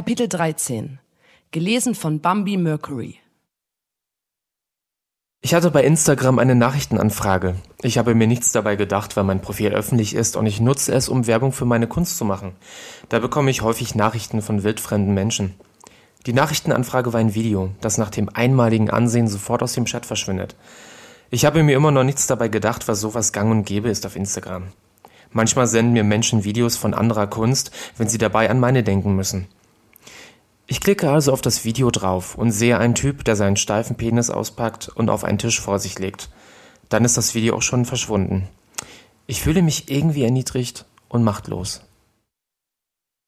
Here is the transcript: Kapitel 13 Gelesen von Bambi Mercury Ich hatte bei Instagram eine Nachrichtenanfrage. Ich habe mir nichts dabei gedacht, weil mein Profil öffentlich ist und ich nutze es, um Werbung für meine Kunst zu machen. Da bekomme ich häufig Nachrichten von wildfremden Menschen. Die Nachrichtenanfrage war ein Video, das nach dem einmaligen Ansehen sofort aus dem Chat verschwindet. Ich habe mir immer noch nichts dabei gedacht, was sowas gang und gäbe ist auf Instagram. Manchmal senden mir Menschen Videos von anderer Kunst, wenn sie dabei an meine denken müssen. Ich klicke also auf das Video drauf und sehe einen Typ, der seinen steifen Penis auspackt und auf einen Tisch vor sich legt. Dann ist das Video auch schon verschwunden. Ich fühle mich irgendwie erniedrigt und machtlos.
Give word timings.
Kapitel 0.00 0.28
13 0.28 0.98
Gelesen 1.50 1.94
von 1.94 2.20
Bambi 2.20 2.56
Mercury 2.56 3.18
Ich 5.42 5.52
hatte 5.52 5.70
bei 5.70 5.84
Instagram 5.84 6.38
eine 6.38 6.54
Nachrichtenanfrage. 6.54 7.56
Ich 7.82 7.98
habe 7.98 8.14
mir 8.14 8.26
nichts 8.26 8.50
dabei 8.50 8.76
gedacht, 8.76 9.18
weil 9.18 9.24
mein 9.24 9.42
Profil 9.42 9.74
öffentlich 9.74 10.14
ist 10.14 10.36
und 10.36 10.46
ich 10.46 10.58
nutze 10.58 10.94
es, 10.94 11.10
um 11.10 11.26
Werbung 11.26 11.52
für 11.52 11.66
meine 11.66 11.86
Kunst 11.86 12.16
zu 12.16 12.24
machen. 12.24 12.52
Da 13.10 13.18
bekomme 13.18 13.50
ich 13.50 13.60
häufig 13.60 13.94
Nachrichten 13.94 14.40
von 14.40 14.62
wildfremden 14.62 15.12
Menschen. 15.12 15.52
Die 16.24 16.32
Nachrichtenanfrage 16.32 17.12
war 17.12 17.20
ein 17.20 17.34
Video, 17.34 17.68
das 17.82 17.98
nach 17.98 18.08
dem 18.08 18.30
einmaligen 18.30 18.88
Ansehen 18.88 19.28
sofort 19.28 19.62
aus 19.62 19.74
dem 19.74 19.84
Chat 19.84 20.06
verschwindet. 20.06 20.56
Ich 21.28 21.44
habe 21.44 21.62
mir 21.62 21.76
immer 21.76 21.90
noch 21.90 22.04
nichts 22.04 22.26
dabei 22.26 22.48
gedacht, 22.48 22.88
was 22.88 23.02
sowas 23.02 23.34
gang 23.34 23.50
und 23.50 23.64
gäbe 23.64 23.90
ist 23.90 24.06
auf 24.06 24.16
Instagram. 24.16 24.68
Manchmal 25.30 25.66
senden 25.66 25.92
mir 25.92 26.04
Menschen 26.04 26.44
Videos 26.44 26.78
von 26.78 26.94
anderer 26.94 27.26
Kunst, 27.26 27.70
wenn 27.98 28.08
sie 28.08 28.16
dabei 28.16 28.48
an 28.48 28.60
meine 28.60 28.82
denken 28.82 29.14
müssen. 29.14 29.46
Ich 30.72 30.80
klicke 30.80 31.10
also 31.10 31.32
auf 31.32 31.40
das 31.40 31.64
Video 31.64 31.90
drauf 31.90 32.36
und 32.36 32.52
sehe 32.52 32.78
einen 32.78 32.94
Typ, 32.94 33.24
der 33.24 33.34
seinen 33.34 33.56
steifen 33.56 33.96
Penis 33.96 34.30
auspackt 34.30 34.88
und 34.88 35.10
auf 35.10 35.24
einen 35.24 35.36
Tisch 35.36 35.60
vor 35.60 35.80
sich 35.80 35.98
legt. 35.98 36.28
Dann 36.88 37.04
ist 37.04 37.16
das 37.16 37.34
Video 37.34 37.56
auch 37.56 37.62
schon 37.62 37.84
verschwunden. 37.84 38.46
Ich 39.26 39.42
fühle 39.42 39.62
mich 39.62 39.90
irgendwie 39.90 40.22
erniedrigt 40.22 40.86
und 41.08 41.24
machtlos. 41.24 41.80